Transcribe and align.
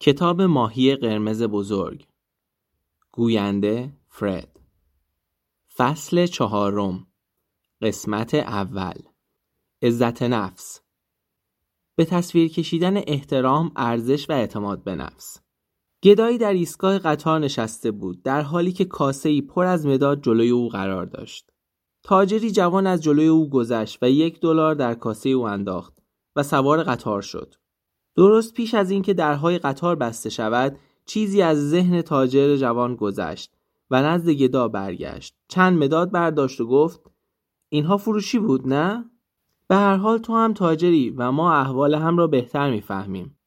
کتاب 0.00 0.42
ماهی 0.42 0.96
قرمز 0.96 1.42
بزرگ. 1.42 2.06
گوینده 3.12 3.92
فرد. 4.08 4.60
فصل 5.76 6.26
چهارم. 6.26 7.06
قسمت 7.82 8.34
اول. 8.34 8.94
عزت 9.82 10.22
نفس. 10.22 10.80
به 11.96 12.04
تصویر 12.04 12.48
کشیدن 12.48 12.96
احترام، 13.06 13.72
ارزش 13.76 14.30
و 14.30 14.32
اعتماد 14.32 14.84
به 14.84 14.94
نفس. 14.94 15.40
گدایی 16.02 16.38
در 16.38 16.52
ایستگاه 16.52 16.98
قطار 16.98 17.40
نشسته 17.40 17.90
بود 17.90 18.22
در 18.22 18.42
حالی 18.42 18.72
که 18.72 18.84
کاسه 18.84 19.28
ای 19.28 19.42
پر 19.42 19.64
از 19.64 19.86
مداد 19.86 20.22
جلوی 20.22 20.50
او 20.50 20.68
قرار 20.68 21.06
داشت. 21.06 21.50
تاجری 22.02 22.50
جوان 22.50 22.86
از 22.86 23.02
جلوی 23.02 23.26
او 23.26 23.50
گذشت 23.50 23.98
و 24.02 24.10
یک 24.10 24.40
دلار 24.40 24.74
در 24.74 24.94
کاسه 24.94 25.28
او 25.28 25.48
انداخت 25.48 25.98
و 26.36 26.42
سوار 26.42 26.82
قطار 26.82 27.22
شد. 27.22 27.54
درست 28.18 28.54
پیش 28.54 28.74
از 28.74 28.90
اینکه 28.90 29.14
درهای 29.14 29.58
قطار 29.58 29.96
بسته 29.96 30.30
شود 30.30 30.78
چیزی 31.06 31.42
از 31.42 31.70
ذهن 31.70 32.02
تاجر 32.02 32.56
جوان 32.56 32.94
گذشت 32.96 33.52
و 33.90 34.02
نزد 34.02 34.28
گدا 34.28 34.68
برگشت. 34.68 35.34
چند 35.48 35.82
مداد 35.82 36.10
برداشت 36.10 36.60
و 36.60 36.66
گفت 36.66 37.00
اینها 37.68 37.96
فروشی 37.96 38.38
بود 38.38 38.68
نه؟ 38.68 39.04
به 39.68 39.76
هر 39.76 39.96
حال 39.96 40.18
تو 40.18 40.34
هم 40.34 40.52
تاجری 40.52 41.10
و 41.10 41.32
ما 41.32 41.54
احوال 41.54 41.94
هم 41.94 42.18
را 42.18 42.26
بهتر 42.26 42.70
می‌فهمیم. 42.70 43.38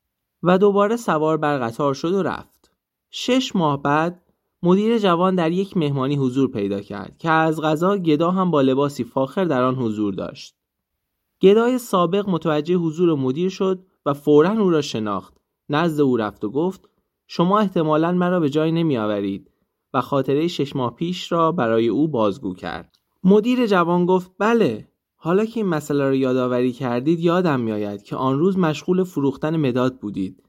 و 0.44 0.58
دوباره 0.58 0.98
سوار 0.98 1.38
بر 1.38 1.58
قطار 1.58 1.94
شد 1.94 2.14
و 2.14 2.24
رفت. 2.24 2.72
شش 3.10 3.56
ماه 3.56 3.82
بعد 3.82 4.34
مدیر 4.64 4.98
جوان 4.98 5.36
در 5.36 5.52
یک 5.52 5.78
مهمانی 5.78 6.16
حضور 6.16 6.52
پیدا 6.52 6.82
کرد 6.82 7.18
که 7.18 7.30
از 7.30 7.62
غذا 7.62 7.98
گدا 7.98 8.32
هم 8.32 8.52
با 8.52 8.62
لباسی 8.62 9.04
فاخر 9.04 9.46
در 9.46 9.64
آن 9.64 9.76
حضور 9.76 10.14
داشت. 10.14 10.56
گدای 11.42 11.78
سابق 11.78 12.30
متوجه 12.30 12.76
حضور 12.76 13.16
مدیر 13.16 13.50
شد 13.50 13.86
و 14.06 14.14
فورا 14.14 14.52
او 14.52 14.70
را 14.70 14.82
شناخت. 14.82 15.38
نزد 15.70 16.02
او 16.02 16.18
رفت 16.18 16.44
و 16.44 16.50
گفت 16.50 16.90
شما 17.28 17.60
احتمالا 17.60 18.12
مرا 18.12 18.40
به 18.40 18.50
جای 18.50 18.72
نمی 18.72 18.98
آورید. 18.98 19.52
و 19.94 20.02
خاطره 20.02 20.48
شش 20.48 20.76
ماه 20.76 20.96
پیش 20.96 21.32
را 21.32 21.52
برای 21.52 21.88
او 21.88 22.08
بازگو 22.08 22.54
کرد. 22.54 22.96
مدیر 23.24 23.66
جوان 23.66 24.06
گفت 24.06 24.32
بله 24.38 24.88
حالا 25.16 25.46
که 25.46 25.60
این 25.60 25.70
مسئله 25.70 26.04
را 26.04 26.16
یادآوری 26.16 26.72
کردید 26.72 27.20
یادم 27.20 27.60
میآید 27.60 28.04
که 28.04 28.16
آن 28.16 28.40
روز 28.40 28.58
مشغول 28.58 29.04
فروختن 29.04 29.58
مداد 29.58 30.00
بودید. 30.00 30.44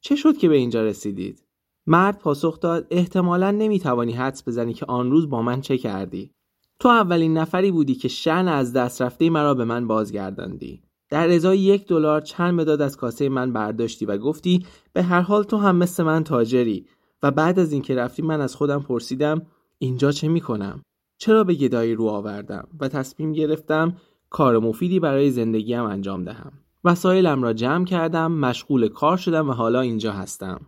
چه 0.00 0.16
شد 0.16 0.36
که 0.36 0.48
به 0.48 0.56
اینجا 0.56 0.84
رسیدید؟ 0.84 1.44
مرد 1.86 2.18
پاسخ 2.18 2.60
داد 2.60 2.86
احتمالا 2.90 3.50
نمی‌توانی 3.50 4.12
حدس 4.12 4.48
بزنی 4.48 4.74
که 4.74 4.86
آن 4.86 5.10
روز 5.10 5.28
با 5.30 5.42
من 5.42 5.60
چه 5.60 5.78
کردی. 5.78 6.34
تو 6.78 6.88
اولین 6.88 7.38
نفری 7.38 7.70
بودی 7.70 7.94
که 7.94 8.08
شن 8.08 8.48
از 8.48 8.72
دست 8.72 9.02
رفته 9.02 9.30
مرا 9.30 9.54
به 9.54 9.64
من 9.64 9.86
بازگرداندی. 9.86 10.82
در 11.14 11.30
ازای 11.30 11.58
یک 11.58 11.86
دلار 11.86 12.20
چند 12.20 12.54
مداد 12.54 12.82
از 12.82 12.96
کاسه 12.96 13.28
من 13.28 13.52
برداشتی 13.52 14.06
و 14.06 14.18
گفتی 14.18 14.66
به 14.92 15.02
هر 15.02 15.20
حال 15.20 15.42
تو 15.42 15.56
هم 15.56 15.76
مثل 15.76 16.02
من 16.02 16.24
تاجری. 16.24 16.86
و 17.22 17.30
بعد 17.30 17.58
از 17.58 17.72
اینکه 17.72 17.94
رفتی 17.94 18.22
من 18.22 18.40
از 18.40 18.56
خودم 18.56 18.82
پرسیدم 18.82 19.42
اینجا 19.78 20.12
چه 20.12 20.28
می‌کنم؟ 20.28 20.82
چرا 21.18 21.44
به 21.44 21.54
گدایی 21.54 21.94
رو 21.94 22.08
آوردم؟ 22.08 22.68
و 22.80 22.88
تصمیم 22.88 23.32
گرفتم 23.32 23.96
کار 24.30 24.58
مفیدی 24.58 25.00
برای 25.00 25.30
زندگیم 25.30 25.82
انجام 25.82 26.24
دهم. 26.24 26.52
وسایلم 26.84 27.42
را 27.42 27.52
جمع 27.52 27.84
کردم 27.84 28.32
مشغول 28.32 28.88
کار 28.88 29.16
شدم 29.16 29.48
و 29.50 29.52
حالا 29.52 29.80
اینجا 29.80 30.12
هستم. 30.12 30.60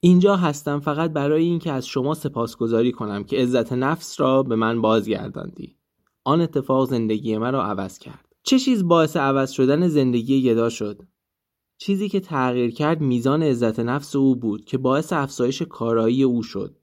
اینجا 0.00 0.36
هستم 0.36 0.80
فقط 0.80 1.12
برای 1.12 1.44
اینکه 1.44 1.72
از 1.72 1.86
شما 1.86 2.14
سپاسگزاری 2.14 2.92
کنم 2.92 3.24
که 3.24 3.36
عزت 3.36 3.72
نفس 3.72 4.20
را 4.20 4.42
به 4.42 4.56
من 4.56 4.80
بازگرداندی. 4.80 5.76
آن 6.24 6.40
اتفاق 6.40 6.88
زندگی 6.88 7.38
من 7.38 7.52
را 7.52 7.64
عوض 7.64 7.98
کرد. 7.98 8.25
چه 8.48 8.58
چیز 8.58 8.88
باعث 8.88 9.16
عوض 9.16 9.50
شدن 9.50 9.88
زندگی 9.88 10.42
گدا 10.42 10.68
شد؟ 10.68 11.02
چیزی 11.78 12.08
که 12.08 12.20
تغییر 12.20 12.70
کرد 12.70 13.00
میزان 13.00 13.42
عزت 13.42 13.80
نفس 13.80 14.16
او 14.16 14.36
بود 14.36 14.64
که 14.64 14.78
باعث 14.78 15.12
افزایش 15.12 15.62
کارایی 15.62 16.22
او 16.22 16.42
شد. 16.42 16.76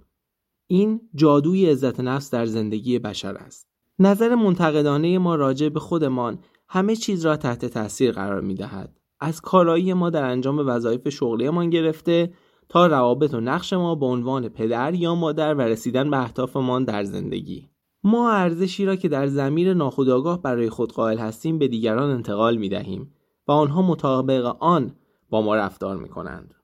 این 0.68 1.02
جادوی 1.16 1.70
عزت 1.70 2.00
نفس 2.00 2.30
در 2.30 2.46
زندگی 2.46 3.00
بشر 3.00 3.36
است. 3.36 3.68
نظر 4.00 4.36
منتقدانه 4.36 5.18
ما 5.18 5.36
راجع 5.36 5.70
به 5.70 5.80
خودمان 5.80 6.40
همه 6.70 6.96
چیز 6.96 7.26
را 7.26 7.38
تحت 7.38 7.66
تاثیر 7.66 8.12
قرار 8.12 8.42
می 8.42 8.56
دهد. 8.56 9.00
از 9.20 9.42
کارایی 9.42 9.94
ما 9.94 10.10
در 10.10 10.24
انجام 10.24 10.68
وظایف 10.68 11.10
شغلیمان 11.10 11.70
گرفته 11.70 12.34
تا 12.70 12.88
روابط 12.88 13.34
و 13.34 13.40
نقش 13.40 13.74
ما 13.74 13.96
به 13.96 14.06
عنوان 14.06 14.50
پدر 14.50 14.94
یا 14.94 15.16
مادر 15.16 15.54
و 15.54 15.62
رسیدن 15.62 16.10
به 16.10 16.18
اهدافمان 16.18 16.84
در 16.84 17.04
زندگی. 17.04 17.73
ما 18.04 18.32
ارزشی 18.32 18.86
را 18.86 18.96
که 18.96 19.10
در 19.10 19.28
زمیر 19.28 19.74
ناخودآگاه 19.74 20.42
برای 20.42 20.70
خود 20.70 20.94
قائل 20.94 21.18
هستیم 21.18 21.60
به 21.60 21.68
دیگران 21.68 22.10
انتقال 22.10 22.58
می 22.58 22.70
دهیم 22.70 23.14
و 23.48 23.52
آنها 23.52 23.82
مطابق 23.82 24.56
آن 24.60 24.96
با 25.30 25.42
ما 25.42 25.56
رفتار 25.56 25.98
می 25.98 26.10
کنند. 26.10 26.56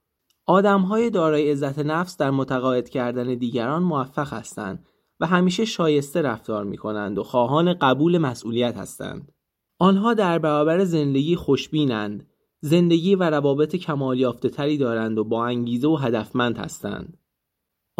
آدم 0.46 0.80
های 0.80 1.10
دارای 1.10 1.50
عزت 1.50 1.78
نفس 1.78 2.16
در 2.16 2.30
متقاعد 2.30 2.88
کردن 2.88 3.34
دیگران 3.34 3.82
موفق 3.82 4.32
هستند 4.32 4.86
و 5.20 5.26
همیشه 5.26 5.64
شایسته 5.64 6.22
رفتار 6.22 6.64
می 6.64 6.76
کنند 6.76 7.18
و 7.18 7.22
خواهان 7.22 7.74
قبول 7.74 8.18
مسئولیت 8.18 8.76
هستند. 8.76 9.32
آنها 9.78 10.14
در 10.14 10.38
برابر 10.38 10.84
زندگی 10.84 11.36
خوشبینند، 11.36 12.26
زندگی 12.60 13.14
و 13.14 13.22
روابط 13.22 13.76
کمال 13.76 14.18
یافته 14.18 14.48
تری 14.48 14.78
دارند 14.78 15.18
و 15.18 15.24
با 15.24 15.46
انگیزه 15.46 15.88
و 15.88 15.96
هدفمند 15.96 16.58
هستند. 16.58 17.16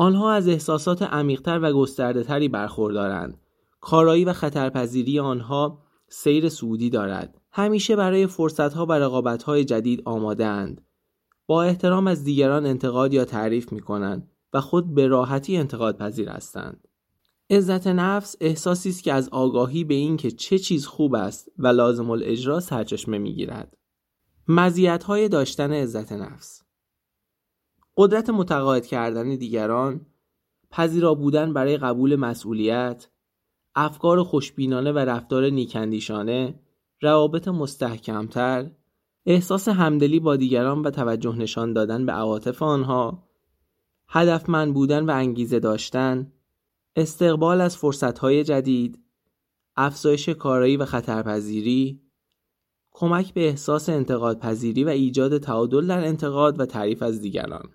آنها 0.00 0.33
از 0.33 0.49
احساسات 0.49 1.03
عمیقتر 1.03 1.61
و 1.62 1.72
گسترده 1.72 2.22
تری 2.22 2.49
برخوردارند. 2.49 3.41
کارایی 3.81 4.25
و 4.25 4.33
خطرپذیری 4.33 5.19
آنها 5.19 5.83
سیر 6.09 6.49
سعودی 6.49 6.91
دارد. 6.91 7.41
همیشه 7.53 7.97
برای 7.97 8.27
فرصتها 8.27 8.87
و 8.87 8.93
رقابتهای 8.93 9.65
جدید 9.65 10.03
آماده 10.05 10.47
اند. 10.47 10.81
با 11.47 11.62
احترام 11.62 12.06
از 12.06 12.25
دیگران 12.25 12.66
انتقاد 12.66 13.15
یا 13.15 13.25
تعریف 13.25 13.72
می 13.72 13.81
کنند 13.81 14.31
و 14.53 14.61
خود 14.61 14.94
به 14.94 15.06
راحتی 15.06 15.56
انتقاد 15.56 15.97
پذیر 15.97 16.28
هستند. 16.28 16.88
عزت 17.50 17.87
نفس 17.87 18.37
احساسی 18.41 18.88
است 18.88 19.03
که 19.03 19.12
از 19.12 19.28
آگاهی 19.28 19.84
به 19.84 19.94
اینکه 19.94 20.31
چه 20.31 20.59
چیز 20.59 20.87
خوب 20.87 21.15
است 21.15 21.49
و 21.59 21.67
لازم 21.67 22.11
الاجرا 22.11 22.61
سرچشمه 22.61 23.19
می‌گیرد. 23.19 23.77
مزیت‌های 24.49 25.28
داشتن 25.28 25.72
عزت 25.72 26.12
نفس 26.12 26.69
قدرت 28.00 28.31
متقاعد 28.31 28.87
کردن 28.87 29.37
دیگران 29.37 30.06
پذیرا 30.71 31.15
بودن 31.15 31.53
برای 31.53 31.77
قبول 31.77 32.16
مسئولیت 32.16 33.09
افکار 33.75 34.22
خوشبینانه 34.22 34.93
و 34.93 34.99
رفتار 34.99 35.50
نیکندیشانه 35.50 36.61
روابط 37.00 37.49
مستحکمتر 37.49 38.71
احساس 39.27 39.69
همدلی 39.69 40.21
با 40.21 40.37
دیگران 40.37 40.83
و 40.83 40.91
توجه 40.91 41.37
نشان 41.37 41.72
دادن 41.72 42.06
به 42.06 42.12
عواطف 42.12 42.62
آنها 42.62 43.28
هدفمند 44.09 44.75
بودن 44.75 45.11
و 45.11 45.11
انگیزه 45.11 45.59
داشتن 45.59 46.32
استقبال 46.97 47.61
از 47.61 47.77
فرصتهای 47.77 48.44
جدید 48.44 48.99
افزایش 49.77 50.28
کارایی 50.28 50.77
و 50.77 50.84
خطرپذیری 50.84 52.00
کمک 52.91 53.34
به 53.34 53.49
احساس 53.49 53.88
انتقاد 53.88 54.38
پذیری 54.38 54.84
و 54.84 54.88
ایجاد 54.88 55.38
تعادل 55.38 55.87
در 55.87 56.05
انتقاد 56.05 56.61
و 56.61 56.67
تعریف 56.67 57.03
از 57.03 57.21
دیگران. 57.21 57.71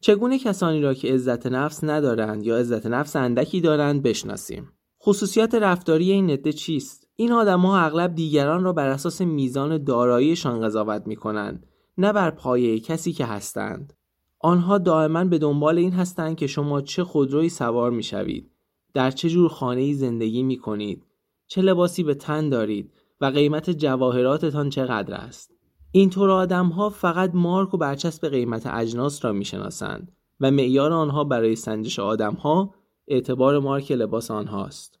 چگونه 0.00 0.38
کسانی 0.38 0.80
را 0.80 0.94
که 0.94 1.14
عزت 1.14 1.46
نفس 1.46 1.84
ندارند 1.84 2.46
یا 2.46 2.56
عزت 2.56 2.86
نفس 2.86 3.16
اندکی 3.16 3.60
دارند 3.60 4.02
بشناسیم؟ 4.02 4.72
خصوصیات 5.02 5.54
رفتاری 5.54 6.10
این 6.10 6.30
عده 6.30 6.52
چیست؟ 6.52 7.06
این 7.16 7.32
آدمها 7.32 7.78
اغلب 7.78 8.14
دیگران 8.14 8.64
را 8.64 8.72
بر 8.72 8.88
اساس 8.88 9.20
میزان 9.20 9.84
داراییشان 9.84 10.60
قضاوت 10.60 11.06
می 11.06 11.16
کنند 11.16 11.66
نه 11.98 12.12
بر 12.12 12.30
پایه 12.30 12.80
کسی 12.80 13.12
که 13.12 13.24
هستند. 13.24 13.92
آنها 14.40 14.78
دائما 14.78 15.24
به 15.24 15.38
دنبال 15.38 15.78
این 15.78 15.92
هستند 15.92 16.36
که 16.36 16.46
شما 16.46 16.80
چه 16.80 17.04
خودروی 17.04 17.48
سوار 17.48 17.90
می 17.90 18.02
شوید 18.02 18.50
در 18.94 19.10
چه 19.10 19.30
جور 19.30 19.48
خانه 19.48 19.94
زندگی 19.94 20.42
می 20.42 20.56
کنید 20.56 21.06
چه 21.46 21.62
لباسی 21.62 22.02
به 22.02 22.14
تن 22.14 22.48
دارید 22.48 22.92
و 23.20 23.26
قیمت 23.26 23.70
جواهراتتان 23.70 24.70
چقدر 24.70 25.14
است. 25.14 25.55
اینطور 25.96 26.30
آدم 26.30 26.66
ها 26.66 26.90
فقط 26.90 27.30
مارک 27.34 27.74
و 27.74 27.76
برچسب 27.76 28.28
قیمت 28.28 28.66
اجناس 28.66 29.24
را 29.24 29.32
می‌شناسند 29.32 30.12
و 30.40 30.50
معیار 30.50 30.92
آنها 30.92 31.24
برای 31.24 31.56
سنجش 31.56 31.98
آدم 31.98 32.34
ها 32.34 32.74
اعتبار 33.08 33.58
مارک 33.58 33.92
لباس 33.92 34.30
آنهاست. 34.30 35.00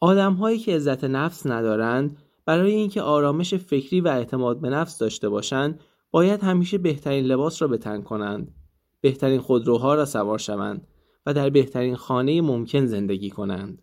آدم 0.00 0.32
هایی 0.32 0.58
که 0.58 0.76
عزت 0.76 1.04
نفس 1.04 1.46
ندارند 1.46 2.18
برای 2.46 2.72
اینکه 2.72 3.02
آرامش 3.02 3.54
فکری 3.54 4.00
و 4.00 4.08
اعتماد 4.08 4.60
به 4.60 4.70
نفس 4.70 4.98
داشته 4.98 5.28
باشند 5.28 5.80
باید 6.10 6.44
همیشه 6.44 6.78
بهترین 6.78 7.24
لباس 7.24 7.62
را 7.62 7.68
به 7.68 7.78
کنند 7.78 8.54
بهترین 9.00 9.40
خودروها 9.40 9.94
را 9.94 10.04
سوار 10.04 10.38
شوند 10.38 10.86
و 11.26 11.34
در 11.34 11.50
بهترین 11.50 11.96
خانه 11.96 12.40
ممکن 12.40 12.86
زندگی 12.86 13.30
کنند 13.30 13.82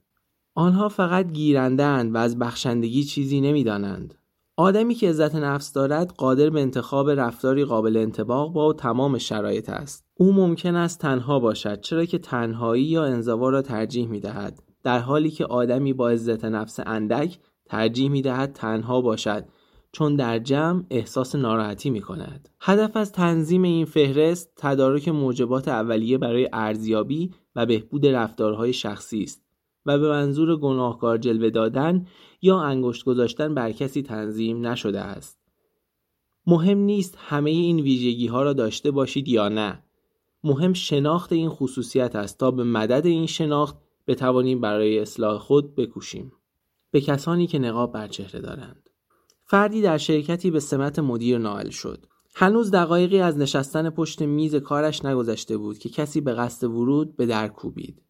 آنها 0.54 0.90
فقط 0.90 1.32
گیرندند 1.32 2.16
و 2.16 2.18
از 2.18 2.40
بخشندگی 2.40 3.04
چیزی 3.04 3.42
نمی‌دانند 3.42 4.21
آدمی 4.62 4.96
که 4.96 5.10
عزت 5.10 5.36
نفس 5.36 5.74
دارد 5.74 6.14
قادر 6.18 6.50
به 6.50 6.62
انتخاب 6.62 7.10
رفتاری 7.10 7.66
قابل 7.66 7.98
انتباق 7.98 8.54
با 8.54 8.74
تمام 8.74 9.18
شرایط 9.18 9.70
است. 9.70 10.06
او 10.16 10.34
ممکن 10.34 10.76
است 10.76 11.00
تنها 11.00 11.40
باشد 11.40 11.82
چرا 11.82 12.06
که 12.06 12.18
تنهایی 12.18 12.84
یا 12.84 13.04
انزوا 13.04 13.50
را 13.50 13.62
ترجیح 13.62 14.08
می 14.08 14.20
دهد 14.20 14.64
در 14.84 15.00
حالی 15.00 15.30
که 15.30 15.46
آدمی 15.46 15.94
با 15.94 16.10
عزت 16.10 16.46
نفس 16.46 16.80
اندک 16.86 17.40
ترجیح 17.66 18.10
می 18.10 18.22
دهد 18.22 18.54
تنها 18.54 19.02
باشد 19.02 19.46
چون 19.92 20.16
در 20.16 20.40
جمع 20.40 20.84
احساس 20.90 21.36
ناراحتی 21.36 21.90
می 21.90 22.02
کند. 22.02 22.50
هدف 22.62 22.98
از 22.98 23.12
تنظیم 23.12 23.64
این 23.64 23.86
فهرست 23.86 24.54
تدارک 24.58 25.08
موجبات 25.08 25.68
اولیه 25.68 26.18
برای 26.18 26.50
ارزیابی 26.54 27.32
و 27.56 27.66
بهبود 27.66 28.06
رفتارهای 28.06 28.74
شخصی 28.74 29.24
است. 29.24 29.51
و 29.86 30.00
به 30.00 30.10
منظور 30.10 30.58
گناهکار 30.58 31.18
جلوه 31.18 31.50
دادن 31.50 32.08
یا 32.42 32.60
انگشت 32.60 33.06
گذاشتن 33.06 33.54
بر 33.54 33.72
کسی 33.72 34.02
تنظیم 34.02 34.68
نشده 34.68 35.00
است. 35.02 35.42
مهم 36.48 36.78
نیست 36.78 37.18
همه 37.18 37.50
این 37.50 37.80
ویژگی 37.80 38.28
ها 38.28 38.44
را 38.44 38.54
داشته 38.54 38.92
باشید 38.92 39.28
یا 39.28 39.50
نه. 39.50 39.84
مهم 40.44 40.74
شناخت 40.74 41.34
این 41.34 41.50
خصوصیت 41.50 42.16
است 42.16 42.40
تا 42.40 42.52
به 42.52 42.64
مدد 42.64 43.06
این 43.06 43.26
شناخت 43.26 43.78
بتوانیم 44.08 44.62
برای 44.62 45.00
اصلاح 45.00 45.38
خود 45.38 45.76
بکوشیم. 45.76 46.32
به 46.92 47.02
کسانی 47.02 47.48
که 47.48 47.60
نقاب 47.60 47.94
بر 47.94 48.08
چهره 48.08 48.40
دارند. 48.40 48.90
فردی 49.46 49.82
در 49.82 49.98
شرکتی 49.98 50.52
به 50.52 50.60
سمت 50.60 51.00
مدیر 51.00 51.38
نائل 51.38 51.70
شد. 51.70 52.06
هنوز 52.36 52.72
دقایقی 52.72 53.20
از 53.20 53.38
نشستن 53.38 53.90
پشت 53.90 54.22
میز 54.22 54.56
کارش 54.56 55.06
نگذشته 55.06 55.58
بود 55.58 55.78
که 55.78 55.90
کسی 55.90 56.22
به 56.22 56.34
قصد 56.34 56.68
ورود 56.68 57.16
به 57.16 57.26
در 57.26 57.48
کوبید. 57.48 58.02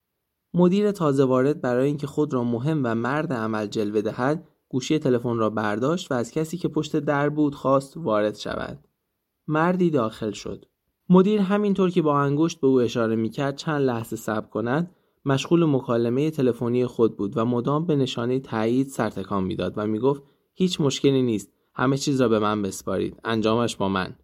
مدیر 0.53 0.91
تازه 0.91 1.23
وارد 1.23 1.61
برای 1.61 1.87
اینکه 1.87 2.07
خود 2.07 2.33
را 2.33 2.43
مهم 2.43 2.81
و 2.83 2.95
مرد 2.95 3.33
عمل 3.33 3.67
جلوه 3.67 4.01
دهد 4.01 4.47
گوشی 4.69 4.99
تلفن 4.99 5.37
را 5.37 5.49
برداشت 5.49 6.11
و 6.11 6.15
از 6.15 6.31
کسی 6.31 6.57
که 6.57 6.67
پشت 6.67 6.95
در 6.95 7.29
بود 7.29 7.55
خواست 7.55 7.97
وارد 7.97 8.35
شود. 8.35 8.87
مردی 9.47 9.89
داخل 9.89 10.31
شد. 10.31 10.65
مدیر 11.09 11.41
همینطور 11.41 11.89
که 11.89 12.01
با 12.01 12.19
انگشت 12.19 12.61
به 12.61 12.67
او 12.67 12.81
اشاره 12.81 13.15
می‌کرد 13.15 13.55
چند 13.55 13.81
لحظه 13.81 14.15
صبر 14.15 14.47
کند 14.47 14.95
مشغول 15.25 15.65
مکالمه 15.65 16.31
تلفنی 16.31 16.85
خود 16.85 17.17
بود 17.17 17.37
و 17.37 17.45
مدام 17.45 17.85
به 17.85 17.95
نشانه 17.95 18.39
تایید 18.39 18.87
سرتکان 18.87 19.43
می‌داد 19.43 19.73
و 19.77 19.87
می‌گفت 19.87 20.23
هیچ 20.53 20.81
مشکلی 20.81 21.21
نیست 21.21 21.51
همه 21.75 21.97
چیز 21.97 22.21
را 22.21 22.29
به 22.29 22.39
من 22.39 22.61
بسپارید 22.61 23.19
انجامش 23.23 23.75
با 23.75 23.89
من 23.89 24.15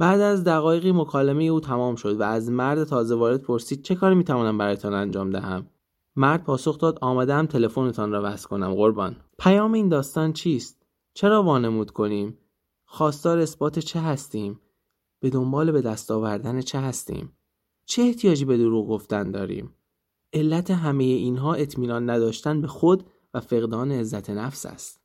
بعد 0.00 0.20
از 0.20 0.44
دقایقی 0.44 0.92
مکالمه 0.92 1.44
او 1.44 1.60
تمام 1.60 1.96
شد 1.96 2.20
و 2.20 2.22
از 2.22 2.50
مرد 2.50 2.84
تازه 2.84 3.14
وارد 3.14 3.42
پرسید 3.42 3.82
چه 3.82 3.94
کاری 3.94 4.14
می‌توانم 4.14 4.58
برایتان 4.58 4.94
انجام 4.94 5.30
دهم. 5.30 5.66
مرد 6.16 6.44
پاسخ 6.44 6.78
داد 6.78 6.98
آمدم 7.00 7.46
تلفنتان 7.46 8.12
را 8.12 8.20
وصل 8.24 8.48
کنم. 8.48 8.74
قربان. 8.74 9.16
پیام 9.38 9.72
این 9.72 9.88
داستان 9.88 10.32
چیست؟ 10.32 10.86
چرا 11.14 11.42
وانمود 11.42 11.90
کنیم؟ 11.90 12.38
خواستار 12.84 13.38
اثبات 13.38 13.78
چه 13.78 14.00
هستیم؟ 14.00 14.60
به 15.20 15.30
دنبال 15.30 15.72
به 15.72 15.80
دست 15.80 16.10
آوردن 16.10 16.60
چه 16.60 16.78
هستیم؟ 16.78 17.32
چه 17.86 18.02
احتیاجی 18.02 18.44
به 18.44 18.56
دروغ 18.56 18.88
گفتن 18.88 19.30
داریم؟ 19.30 19.74
علت 20.32 20.70
همه 20.70 21.04
اینها 21.04 21.54
اطمینان 21.54 22.10
نداشتن 22.10 22.60
به 22.60 22.66
خود 22.66 23.04
و 23.34 23.40
فقدان 23.40 23.92
عزت 23.92 24.30
نفس 24.30 24.66
است. 24.66 25.00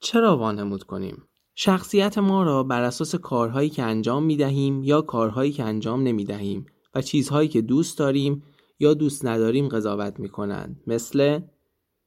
چرا 0.00 0.36
وانمود 0.36 0.82
کنیم؟ 0.82 1.27
شخصیت 1.60 2.18
ما 2.18 2.42
را 2.42 2.62
بر 2.62 2.82
اساس 2.82 3.14
کارهایی 3.14 3.70
که 3.70 3.82
انجام 3.82 4.24
می 4.24 4.36
دهیم 4.36 4.82
یا 4.82 5.02
کارهایی 5.02 5.52
که 5.52 5.64
انجام 5.64 6.02
نمی 6.02 6.24
دهیم 6.24 6.66
و 6.94 7.02
چیزهایی 7.02 7.48
که 7.48 7.62
دوست 7.62 7.98
داریم 7.98 8.42
یا 8.78 8.94
دوست 8.94 9.24
نداریم 9.24 9.68
قضاوت 9.68 10.20
می 10.20 10.28
کنند 10.28 10.82
مثل 10.86 11.40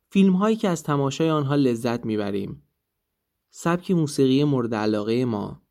فیلم 0.09 0.33
هایی 0.33 0.56
که 0.56 0.69
از 0.69 0.83
تماشای 0.83 1.30
آنها 1.30 1.56
لذت 1.56 2.06
می 2.06 2.18
بریم 2.18 2.63
سبک 3.50 3.92
موسیقی 3.92 4.44
مورد 4.44 4.75
علاقه 4.75 5.25
ما 5.25 5.62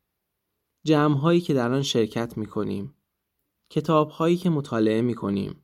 جمع 0.83 1.17
هایی 1.17 1.41
که 1.41 1.53
در 1.53 1.71
آن 1.71 1.81
شرکت 1.81 2.37
می 2.37 2.45
کنیم 2.45 2.95
کتاب 3.69 4.09
هایی 4.09 4.37
که 4.37 4.49
مطالعه 4.49 5.01
می 5.01 5.15
کنیم 5.15 5.63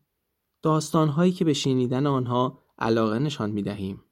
داستان 0.62 1.10
هایی 1.10 1.32
که 1.32 1.46
به 1.46 1.54
شنیدن 1.54 2.08
آنها 2.08 2.64
علاقه 2.80 3.20
نشان 3.20 3.52
می 3.52 3.62
دهیم 3.62 4.04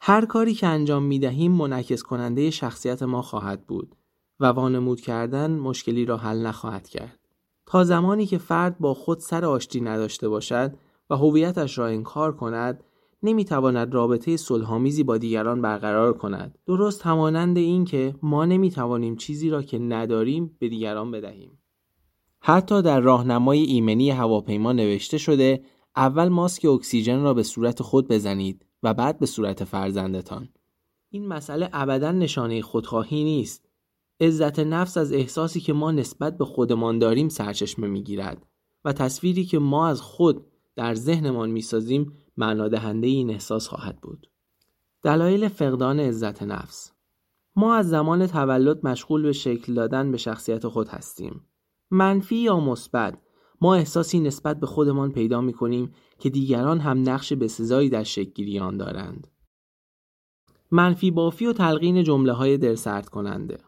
هر 0.00 0.24
کاری 0.24 0.54
که 0.54 0.66
انجام 0.66 1.02
می 1.02 1.18
دهیم 1.18 1.52
منعکس 1.52 2.02
کننده 2.02 2.50
شخصیت 2.50 3.02
ما 3.02 3.22
خواهد 3.22 3.66
بود 3.66 3.94
و 4.40 4.46
وانمود 4.46 5.00
کردن 5.00 5.50
مشکلی 5.50 6.04
را 6.04 6.16
حل 6.16 6.46
نخواهد 6.46 6.88
کرد. 6.88 7.18
تا 7.66 7.84
زمانی 7.84 8.26
که 8.26 8.38
فرد 8.38 8.78
با 8.78 8.94
خود 8.94 9.18
سر 9.18 9.44
آشتی 9.44 9.80
نداشته 9.80 10.28
باشد 10.28 10.74
و 11.10 11.16
هویتش 11.16 11.78
را 11.78 11.86
انکار 11.86 12.36
کند 12.36 12.84
نمی‌تواند 13.22 13.94
رابطه 13.94 14.36
صلحآمیزی 14.36 15.02
با 15.02 15.18
دیگران 15.18 15.62
برقرار 15.62 16.12
کند 16.12 16.58
درست 16.66 17.02
همانند 17.02 17.58
این 17.58 17.84
که 17.84 18.14
ما 18.22 18.44
نمی‌توانیم 18.44 19.16
چیزی 19.16 19.50
را 19.50 19.62
که 19.62 19.78
نداریم 19.78 20.56
به 20.58 20.68
دیگران 20.68 21.10
بدهیم 21.10 21.58
حتی 22.40 22.82
در 22.82 23.00
راهنمای 23.00 23.62
ایمنی 23.62 24.10
هواپیما 24.10 24.72
نوشته 24.72 25.18
شده 25.18 25.62
اول 25.96 26.28
ماسک 26.28 26.64
اکسیژن 26.64 27.22
را 27.22 27.34
به 27.34 27.42
صورت 27.42 27.82
خود 27.82 28.08
بزنید 28.08 28.66
و 28.82 28.94
بعد 28.94 29.18
به 29.18 29.26
صورت 29.26 29.64
فرزندتان. 29.64 30.48
این 31.10 31.28
مسئله 31.28 31.70
ابدا 31.72 32.12
نشانه 32.12 32.62
خودخواهی 32.62 33.24
نیست. 33.24 33.68
عزت 34.20 34.58
نفس 34.58 34.96
از 34.96 35.12
احساسی 35.12 35.60
که 35.60 35.72
ما 35.72 35.90
نسبت 35.90 36.38
به 36.38 36.44
خودمان 36.44 36.98
داریم 36.98 37.28
سرچشمه 37.28 37.88
می‌گیرد 37.88 38.46
و 38.84 38.92
تصویری 38.92 39.44
که 39.44 39.58
ما 39.58 39.88
از 39.88 40.00
خود 40.00 40.46
در 40.76 40.94
ذهنمان 40.94 41.50
می‌سازیم 41.50 42.12
معنا 42.36 42.68
دهنده 42.68 43.06
این 43.06 43.30
احساس 43.30 43.68
خواهد 43.68 44.00
بود. 44.00 44.30
دلایل 45.02 45.48
فقدان 45.48 46.00
عزت 46.00 46.42
نفس. 46.42 46.92
ما 47.56 47.74
از 47.74 47.88
زمان 47.88 48.26
تولد 48.26 48.86
مشغول 48.86 49.22
به 49.22 49.32
شکل 49.32 49.74
دادن 49.74 50.10
به 50.10 50.16
شخصیت 50.16 50.68
خود 50.68 50.88
هستیم. 50.88 51.44
منفی 51.90 52.36
یا 52.36 52.60
مثبت 52.60 53.18
ما 53.60 53.74
احساسی 53.74 54.20
نسبت 54.20 54.60
به 54.60 54.66
خودمان 54.66 55.12
پیدا 55.12 55.40
می 55.40 55.52
کنیم 55.52 55.92
که 56.18 56.30
دیگران 56.30 56.80
هم 56.80 57.08
نقش 57.08 57.32
بسزایی 57.32 57.88
در 57.88 58.02
شکلگیری 58.02 58.58
آن 58.58 58.76
دارند. 58.76 59.28
منفی 60.70 61.10
بافی 61.10 61.46
و 61.46 61.52
تلقین 61.52 62.04
جمله 62.04 62.32
های 62.32 62.58
درسرد 62.58 63.08
کننده 63.08 63.58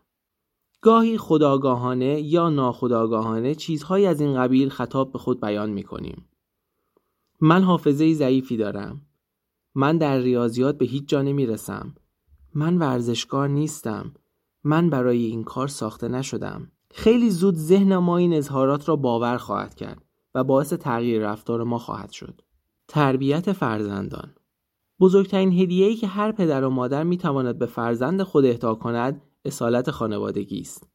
گاهی 0.82 1.18
خداگاهانه 1.18 2.20
یا 2.20 2.50
ناخداگاهانه 2.50 3.54
چیزهایی 3.54 4.06
از 4.06 4.20
این 4.20 4.34
قبیل 4.34 4.68
خطاب 4.68 5.12
به 5.12 5.18
خود 5.18 5.40
بیان 5.40 5.70
می 5.70 5.82
کنیم. 5.82 6.28
من 7.40 7.62
حافظه 7.62 8.14
ضعیفی 8.14 8.56
دارم. 8.56 9.06
من 9.74 9.98
در 9.98 10.18
ریاضیات 10.18 10.78
به 10.78 10.84
هیچ 10.84 11.08
جا 11.08 11.22
نمی 11.22 11.46
رسم. 11.46 11.94
من 12.54 12.78
ورزشکار 12.78 13.48
نیستم. 13.48 14.14
من 14.64 14.90
برای 14.90 15.24
این 15.24 15.44
کار 15.44 15.68
ساخته 15.68 16.08
نشدم. 16.08 16.72
خیلی 16.94 17.30
زود 17.30 17.54
ذهن 17.54 17.96
ما 17.96 18.16
این 18.16 18.34
اظهارات 18.34 18.88
را 18.88 18.96
باور 18.96 19.36
خواهد 19.36 19.74
کرد 19.74 20.04
و 20.34 20.44
باعث 20.44 20.72
تغییر 20.72 21.22
رفتار 21.22 21.64
ما 21.64 21.78
خواهد 21.78 22.10
شد. 22.10 22.40
تربیت 22.88 23.52
فرزندان 23.52 24.34
بزرگترین 25.00 25.52
هدیه‌ای 25.52 25.96
که 25.96 26.06
هر 26.06 26.32
پدر 26.32 26.64
و 26.64 26.70
مادر 26.70 27.04
می‌تواند 27.04 27.58
به 27.58 27.66
فرزند 27.66 28.22
خود 28.22 28.44
اهدا 28.44 28.74
کند 28.74 29.22
اصالت 29.44 29.90
خانوادگی 29.90 30.60
است. 30.60 30.88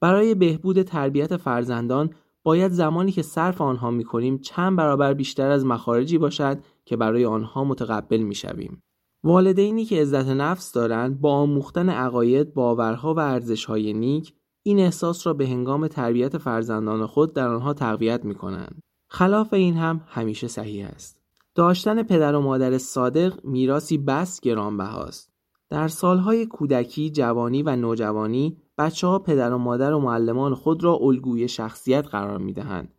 برای 0.00 0.34
بهبود 0.34 0.82
تربیت 0.82 1.36
فرزندان 1.36 2.14
باید 2.42 2.72
زمانی 2.72 3.12
که 3.12 3.22
صرف 3.22 3.60
آنها 3.60 3.90
می‌کنیم 3.90 4.38
چند 4.38 4.76
برابر 4.76 5.14
بیشتر 5.14 5.50
از 5.50 5.66
مخارجی 5.66 6.18
باشد 6.18 6.58
که 6.84 6.96
برای 6.96 7.24
آنها 7.24 7.64
متقبل 7.64 8.18
می‌شویم. 8.18 8.82
والدینی 9.24 9.84
که 9.84 10.00
عزت 10.00 10.28
نفس 10.28 10.72
دارند 10.72 11.20
با 11.20 11.32
آموختن 11.32 11.88
عقاید، 11.88 12.54
باورها 12.54 13.14
و 13.14 13.18
ارزشهای 13.18 13.92
نیک 13.92 14.34
این 14.62 14.78
احساس 14.78 15.26
را 15.26 15.32
به 15.32 15.46
هنگام 15.46 15.88
تربیت 15.88 16.38
فرزندان 16.38 17.06
خود 17.06 17.34
در 17.34 17.48
آنها 17.48 17.74
تقویت 17.74 18.24
می 18.24 18.34
کنند. 18.34 18.80
خلاف 19.08 19.54
این 19.54 19.76
هم 19.76 20.00
همیشه 20.06 20.48
صحیح 20.48 20.86
است. 20.86 21.18
داشتن 21.54 22.02
پدر 22.02 22.34
و 22.34 22.40
مادر 22.40 22.78
صادق 22.78 23.44
میراسی 23.44 23.98
بس 23.98 24.40
گرانبهاست. 24.40 25.32
در 25.70 25.88
سالهای 25.88 26.46
کودکی، 26.46 27.10
جوانی 27.10 27.62
و 27.62 27.76
نوجوانی 27.76 28.62
بچه 28.78 29.06
ها 29.06 29.18
پدر 29.18 29.52
و 29.52 29.58
مادر 29.58 29.92
و 29.92 30.00
معلمان 30.00 30.54
خود 30.54 30.84
را 30.84 30.98
الگوی 31.00 31.48
شخصیت 31.48 32.06
قرار 32.06 32.38
می 32.38 32.52
دهند 32.52 32.94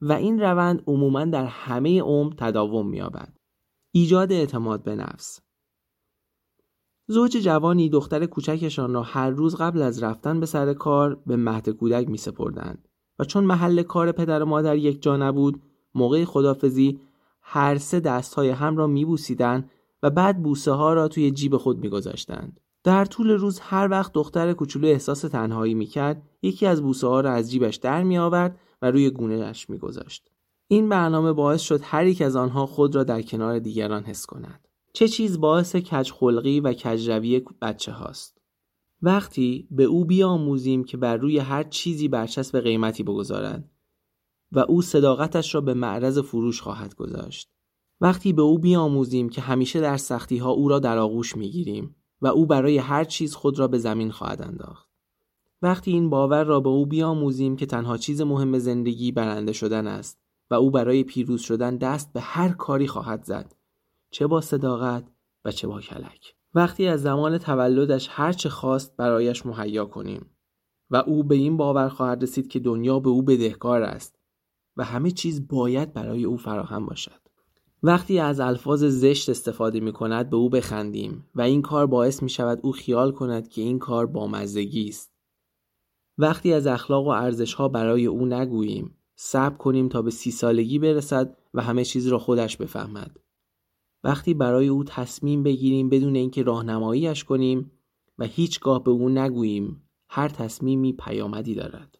و 0.00 0.12
این 0.12 0.40
روند 0.40 0.82
عموما 0.86 1.24
در 1.24 1.44
همه 1.44 2.02
عمر 2.02 2.32
تداوم 2.38 2.88
می 2.88 3.02
ایجاد 3.92 4.32
اعتماد 4.32 4.82
به 4.82 4.94
نفس 4.94 5.40
زوج 7.10 7.36
جوانی 7.36 7.88
دختر 7.88 8.26
کوچکشان 8.26 8.94
را 8.94 9.02
هر 9.02 9.30
روز 9.30 9.56
قبل 9.56 9.82
از 9.82 10.02
رفتن 10.02 10.40
به 10.40 10.46
سر 10.46 10.74
کار 10.74 11.20
به 11.26 11.36
مهد 11.36 11.68
کودک 11.70 12.08
می 12.08 12.18
سپردند 12.18 12.88
و 13.18 13.24
چون 13.24 13.44
محل 13.44 13.82
کار 13.82 14.12
پدر 14.12 14.42
و 14.42 14.46
مادر 14.46 14.76
یک 14.76 15.02
جا 15.02 15.16
نبود 15.16 15.62
موقع 15.94 16.24
خدافزی 16.24 17.00
هر 17.40 17.78
سه 17.78 18.00
دست 18.00 18.34
های 18.34 18.50
هم 18.50 18.76
را 18.76 18.86
می 18.86 19.04
بوسیدن 19.04 19.70
و 20.02 20.10
بعد 20.10 20.42
بوسه 20.42 20.72
ها 20.72 20.92
را 20.92 21.08
توی 21.08 21.30
جیب 21.30 21.56
خود 21.56 21.78
می 21.78 21.88
گذاشتند. 21.88 22.60
در 22.84 23.04
طول 23.04 23.30
روز 23.30 23.60
هر 23.60 23.88
وقت 23.90 24.12
دختر 24.12 24.52
کوچولو 24.52 24.88
احساس 24.88 25.20
تنهایی 25.20 25.74
می 25.74 25.86
کرد 25.86 26.22
یکی 26.42 26.66
از 26.66 26.82
بوسه 26.82 27.06
ها 27.06 27.20
را 27.20 27.32
از 27.32 27.50
جیبش 27.50 27.76
در 27.76 28.02
می 28.02 28.18
آورد 28.18 28.58
و 28.82 28.90
روی 28.90 29.10
گونهش 29.10 29.70
می 29.70 29.78
گذاشت. 29.78 30.30
این 30.68 30.88
برنامه 30.88 31.32
باعث 31.32 31.60
شد 31.60 31.80
هر 31.82 32.06
یک 32.06 32.22
از 32.22 32.36
آنها 32.36 32.66
خود 32.66 32.96
را 32.96 33.04
در 33.04 33.22
کنار 33.22 33.58
دیگران 33.58 34.04
حس 34.04 34.26
کند. 34.26 34.67
چه 34.98 35.08
چیز 35.08 35.40
باعث 35.40 35.76
کجخلقی 35.76 36.60
و 36.60 36.72
کجروی 36.72 37.42
بچه 37.62 37.92
هاست 37.92 38.40
وقتی 39.02 39.68
به 39.70 39.84
او 39.84 40.04
بیاموزیم 40.04 40.84
که 40.84 40.96
بر 40.96 41.16
روی 41.16 41.38
هر 41.38 41.62
چیزی 41.62 42.08
برچسب 42.08 42.60
قیمتی 42.60 43.02
بگذارد 43.02 43.70
و 44.52 44.58
او 44.58 44.82
صداقتش 44.82 45.54
را 45.54 45.60
به 45.60 45.74
معرض 45.74 46.18
فروش 46.18 46.60
خواهد 46.60 46.94
گذاشت 46.94 47.50
وقتی 48.00 48.32
به 48.32 48.42
او 48.42 48.58
بیاموزیم 48.58 49.28
که 49.28 49.40
همیشه 49.40 49.80
در 49.80 49.96
سختی 49.96 50.38
ها 50.38 50.50
او 50.50 50.68
را 50.68 50.78
در 50.78 50.98
آغوش 50.98 51.36
می‌گیریم 51.36 51.94
و 52.20 52.26
او 52.26 52.46
برای 52.46 52.78
هر 52.78 53.04
چیز 53.04 53.34
خود 53.34 53.58
را 53.58 53.68
به 53.68 53.78
زمین 53.78 54.10
خواهد 54.10 54.42
انداخت. 54.42 54.88
وقتی 55.62 55.90
این 55.90 56.10
باور 56.10 56.44
را 56.44 56.60
به 56.60 56.68
او 56.68 56.86
بیاموزیم 56.86 57.56
که 57.56 57.66
تنها 57.66 57.96
چیز 57.96 58.20
مهم 58.20 58.58
زندگی 58.58 59.12
برنده 59.12 59.52
شدن 59.52 59.86
است 59.86 60.18
و 60.50 60.54
او 60.54 60.70
برای 60.70 61.04
پیروز 61.04 61.40
شدن 61.40 61.76
دست 61.76 62.12
به 62.12 62.20
هر 62.20 62.48
کاری 62.48 62.86
خواهد 62.86 63.24
زد 63.24 63.57
چه 64.10 64.26
با 64.26 64.40
صداقت 64.40 65.10
و 65.44 65.52
چه 65.52 65.68
با 65.68 65.80
کلک. 65.80 66.34
وقتی 66.54 66.86
از 66.86 67.02
زمان 67.02 67.38
تولدش 67.38 68.08
هر 68.10 68.32
چه 68.32 68.48
خواست 68.48 68.96
برایش 68.96 69.46
مهیا 69.46 69.84
کنیم. 69.84 70.30
و 70.90 70.96
او 70.96 71.24
به 71.24 71.34
این 71.34 71.56
باور 71.56 71.88
خواهد 71.88 72.22
رسید 72.22 72.48
که 72.48 72.58
دنیا 72.58 73.00
به 73.00 73.08
او 73.08 73.22
بدهکار 73.22 73.82
است 73.82 74.18
و 74.76 74.84
همه 74.84 75.10
چیز 75.10 75.48
باید 75.48 75.92
برای 75.92 76.24
او 76.24 76.36
فراهم 76.36 76.86
باشد. 76.86 77.20
وقتی 77.82 78.18
از 78.18 78.40
الفاظ 78.40 78.84
زشت 78.84 79.28
استفاده 79.28 79.80
می 79.80 79.92
کند 79.92 80.30
به 80.30 80.36
او 80.36 80.50
بخندیم 80.50 81.24
و 81.34 81.40
این 81.40 81.62
کار 81.62 81.86
باعث 81.86 82.22
می 82.22 82.28
شود 82.28 82.60
او 82.62 82.72
خیال 82.72 83.12
کند 83.12 83.48
که 83.48 83.62
این 83.62 83.78
کار 83.78 84.06
بامزدگی 84.06 84.88
است. 84.88 85.12
وقتی 86.18 86.52
از 86.52 86.66
اخلاق 86.66 87.06
و 87.06 87.08
ارزش 87.08 87.54
ها 87.54 87.68
برای 87.68 88.06
او 88.06 88.26
نگوییم 88.26 88.94
صبر 89.14 89.56
کنیم 89.56 89.88
تا 89.88 90.02
به 90.02 90.10
سی 90.10 90.30
سالگی 90.30 90.78
برسد 90.78 91.36
و 91.54 91.62
همه 91.62 91.84
چیز 91.84 92.08
را 92.08 92.18
خودش 92.18 92.56
بفهمد. 92.56 93.16
وقتی 94.04 94.34
برای 94.34 94.68
او 94.68 94.84
تصمیم 94.84 95.42
بگیریم 95.42 95.88
بدون 95.88 96.16
اینکه 96.16 96.42
راهنماییش 96.42 97.24
کنیم 97.24 97.70
و 98.18 98.24
هیچگاه 98.24 98.84
به 98.84 98.90
او 98.90 99.08
نگوییم 99.08 99.82
هر 100.08 100.28
تصمیمی 100.28 100.92
پیامدی 100.92 101.54
دارد. 101.54 101.98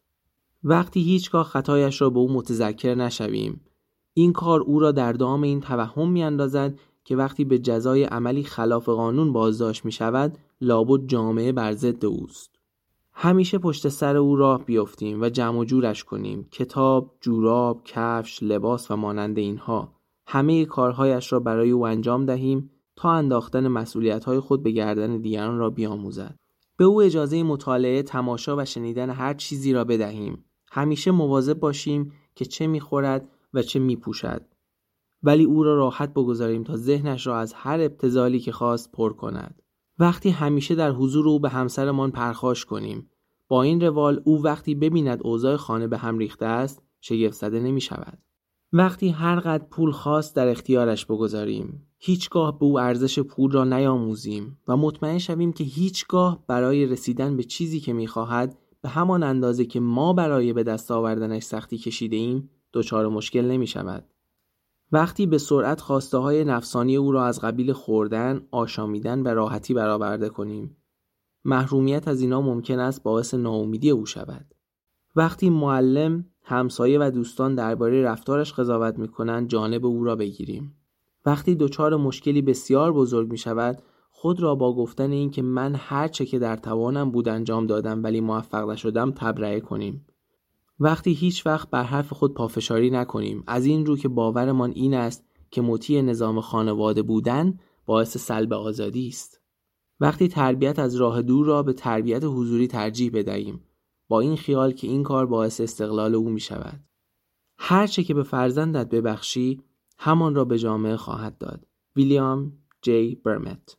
وقتی 0.64 1.00
هیچگاه 1.00 1.45
خطایش 1.45 2.00
را 2.00 2.11
به 2.11 2.19
او 2.19 2.33
متذکر 2.33 2.95
نشویم 2.95 3.61
این 4.14 4.33
کار 4.33 4.61
او 4.61 4.81
را 4.81 4.93
در 4.93 5.12
دام 5.12 5.43
این 5.43 5.61
توهم 5.61 6.11
میاندازد 6.11 6.78
که 7.05 7.17
وقتی 7.17 7.45
به 7.45 7.59
جزای 7.59 8.05
عملی 8.05 8.43
خلاف 8.43 8.88
قانون 8.88 9.33
بازداشت 9.33 9.85
می 9.85 9.93
شود 9.93 10.38
لابد 10.61 11.07
جامعه 11.07 11.52
بر 11.52 11.73
ضد 11.73 12.05
اوست. 12.05 12.50
همیشه 13.12 13.59
پشت 13.59 13.88
سر 13.88 14.17
او 14.17 14.37
راه 14.37 14.64
بیفتیم 14.64 15.23
و 15.23 15.28
جمع 15.28 15.59
و 15.59 15.64
جورش 15.64 16.05
کنیم. 16.05 16.49
کتاب، 16.50 17.17
جوراب، 17.21 17.83
کفش، 17.85 18.43
لباس 18.43 18.90
و 18.90 18.97
مانند 18.97 19.38
اینها. 19.38 19.98
همه 20.30 20.64
کارهایش 20.64 21.32
را 21.32 21.40
برای 21.40 21.70
او 21.70 21.87
انجام 21.87 22.26
دهیم 22.26 22.70
تا 22.97 23.11
انداختن 23.11 23.68
مسئولیتهای 23.68 24.40
خود 24.40 24.62
به 24.62 24.70
گردن 24.70 25.18
دیگران 25.18 25.58
را 25.58 25.70
بیاموزد. 25.70 26.37
به 26.76 26.85
او 26.85 27.02
اجازه 27.02 27.42
مطالعه، 27.42 28.02
تماشا 28.02 28.56
و 28.56 28.64
شنیدن 28.64 29.11
هر 29.11 29.35
چیزی 29.35 29.73
را 29.73 29.85
بدهیم. 29.85 30.44
همیشه 30.70 31.11
مواظب 31.11 31.61
باشیم 31.61 32.12
که 32.35 32.44
چه 32.44 32.66
می‌خورد 32.66 33.28
و 33.54 33.62
چه 33.62 33.78
میپوشد. 33.78 34.42
ولی 35.23 35.44
او 35.44 35.62
را 35.62 35.76
راحت 35.76 36.14
بگذاریم 36.14 36.62
تا 36.62 36.76
ذهنش 36.76 37.26
را 37.26 37.38
از 37.38 37.52
هر 37.52 37.80
ابتزالی 37.80 38.40
که 38.40 38.52
خواست 38.52 38.92
پر 38.92 39.12
کند. 39.12 39.62
وقتی 39.99 40.30
همیشه 40.30 40.75
در 40.75 40.90
حضور 40.90 41.28
او 41.28 41.40
به 41.40 41.49
همسرمان 41.49 42.11
پرخاش 42.11 42.64
کنیم 42.64 43.11
با 43.49 43.62
این 43.62 43.80
روال 43.80 44.23
او 44.25 44.42
وقتی 44.42 44.75
ببیند 44.75 45.20
اوضاع 45.23 45.56
خانه 45.56 45.87
به 45.87 45.99
هم 45.99 46.18
ریخته 46.18 46.47
است 46.47 46.82
شگفت 47.00 47.35
زده 47.35 47.61
نمی 47.61 47.80
شود 47.80 48.18
وقتی 48.72 49.08
هر 49.08 49.40
قد 49.40 49.68
پول 49.70 49.92
خواست 49.92 50.37
در 50.37 50.48
اختیارش 50.48 51.06
بگذاریم 51.06 51.87
هیچگاه 51.98 52.58
به 52.58 52.64
او 52.64 52.80
ارزش 52.80 53.18
پول 53.18 53.52
را 53.52 53.64
نیاموزیم 53.64 54.58
و 54.68 54.76
مطمئن 54.76 55.18
شویم 55.18 55.52
که 55.52 55.64
هیچگاه 55.64 56.44
برای 56.46 56.87
رسیدن 56.87 57.37
به 57.37 57.42
چیزی 57.42 57.80
که 57.80 57.92
می‌خواهد 57.92 58.58
به 58.80 58.88
همان 58.88 59.22
اندازه 59.22 59.64
که 59.64 59.80
ما 59.80 60.12
برای 60.12 60.52
به 60.52 60.62
دست 60.62 60.90
آوردنش 60.90 61.42
سختی 61.42 61.78
کشیده 61.78 62.16
ایم 62.16 62.50
دچار 62.72 63.08
مشکل 63.08 63.44
نمی 63.44 63.66
شود. 63.66 64.04
وقتی 64.92 65.26
به 65.26 65.38
سرعت 65.38 65.80
خواسته 65.80 66.18
های 66.18 66.44
نفسانی 66.44 66.96
او 66.96 67.12
را 67.12 67.25
از 67.25 67.40
قبیل 67.40 67.72
خوردن، 67.72 68.46
آشامیدن 68.50 69.22
و 69.22 69.28
راحتی 69.28 69.75
برآورده 69.75 70.28
کنیم 70.28 70.76
محرومیت 71.44 72.08
از 72.08 72.20
اینا 72.20 72.40
ممکن 72.40 72.78
است 72.78 73.02
باعث 73.02 73.34
ناامیدی 73.34 73.90
او 73.90 74.06
شود. 74.06 74.54
وقتی 75.18 75.50
معلم، 75.50 76.25
همسایه 76.42 76.98
و 76.98 77.10
دوستان 77.10 77.54
درباره 77.54 78.02
رفتارش 78.02 78.52
قضاوت 78.52 78.98
می‌کنند 78.98 79.48
جانب 79.48 79.87
او 79.87 80.04
را 80.04 80.16
بگیریم. 80.16 80.75
وقتی 81.26 81.54
دچار 81.54 81.96
مشکلی 81.96 82.42
بسیار 82.42 82.92
بزرگ 82.92 83.30
می 83.30 83.38
شود 83.38 83.82
خود 84.10 84.40
را 84.40 84.54
با 84.54 84.76
گفتن 84.76 85.12
این 85.12 85.30
که 85.30 85.42
من 85.42 85.75
هر 85.75 86.08
چه 86.08 86.26
که 86.26 86.38
در 86.38 86.56
توانم 86.56 87.10
بود 87.10 87.28
انجام 87.28 87.66
دادم 87.66 88.02
ولی 88.02 88.20
موفق 88.20 88.70
نشدم 88.70 89.10
تبرئه 89.10 89.60
کنیم. 89.60 90.06
وقتی 90.80 91.12
هیچ 91.12 91.46
وقت 91.46 91.70
بر 91.70 91.82
حرف 91.82 92.12
خود 92.12 92.34
پافشاری 92.34 92.90
نکنیم 92.90 93.44
از 93.46 93.66
این 93.66 93.87
رو 93.87 93.96
که 93.96 94.08
باورمان 94.08 94.70
این 94.70 94.94
است 94.94 95.25
که 95.50 95.62
مطیع 95.62 96.02
نظام 96.02 96.40
خانواده 96.40 97.02
بودن 97.02 97.58
باعث 97.87 98.16
سلب 98.16 98.52
آزادی 98.52 99.08
است 99.08 99.40
وقتی 100.00 100.28
تربیت 100.28 100.78
از 100.78 100.96
راه 100.96 101.22
دور 101.22 101.46
را 101.46 101.62
به 101.62 101.72
تربیت 101.72 102.25
حضوری 102.25 102.66
ترجیح 102.66 103.10
بدهیم 103.14 103.60
با 104.09 104.21
این 104.21 104.37
خیال 104.37 104.73
که 104.73 104.87
این 104.87 105.03
کار 105.03 105.27
باعث 105.27 105.61
استقلال 105.61 106.15
او 106.15 106.31
می 106.31 106.41
شود 106.41 106.85
هر 107.59 107.87
چه 107.87 108.05
که 108.05 108.15
به 108.15 108.23
فرزندت 108.23 108.88
ببخشی 108.88 109.62
همان 109.99 110.35
را 110.35 110.45
به 110.45 110.59
جامعه 110.59 110.97
خواهد 110.97 111.38
داد. 111.38 111.67
ویلیام 111.97 112.53
جی 112.83 113.15
برمت. 113.15 113.77